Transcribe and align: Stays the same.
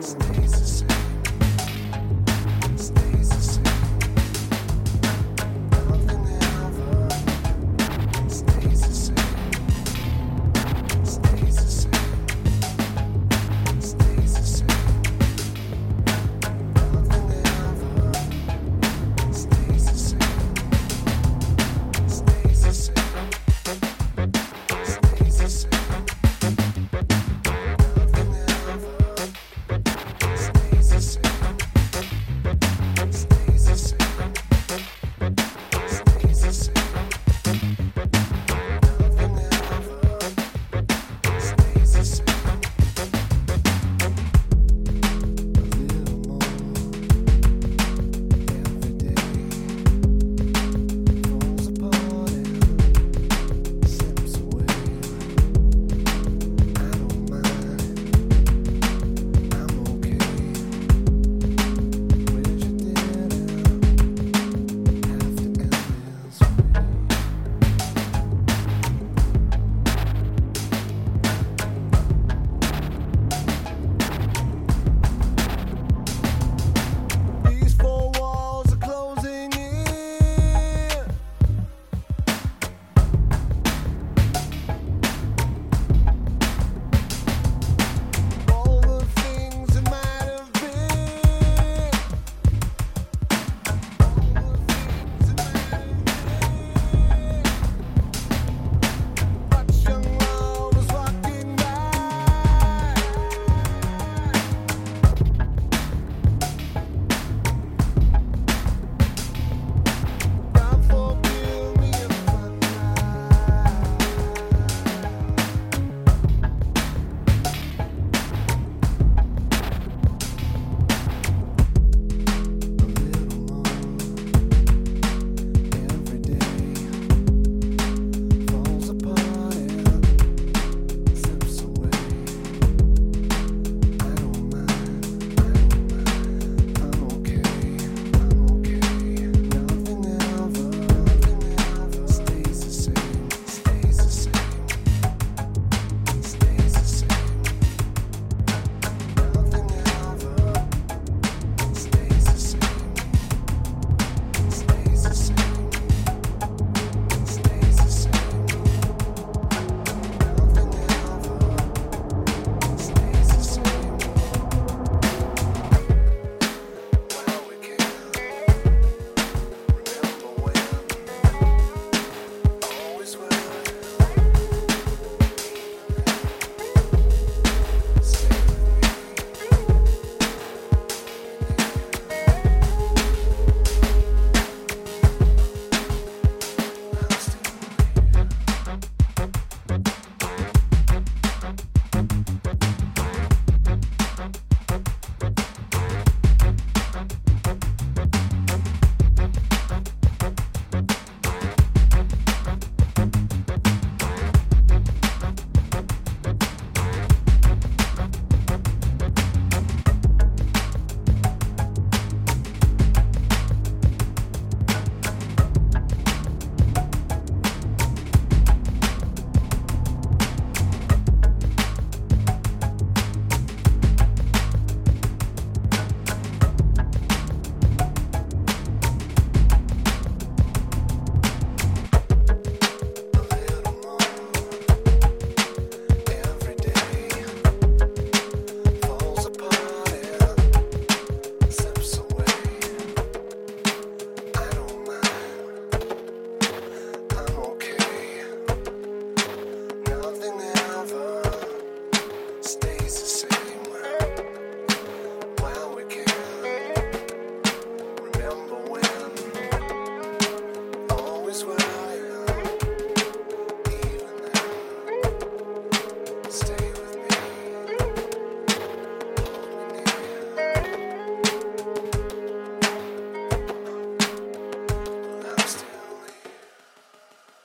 Stays 0.00 0.52
the 0.52 0.64
same. 0.64 0.87